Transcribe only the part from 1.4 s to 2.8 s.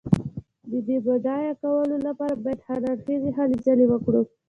کولو لپاره باید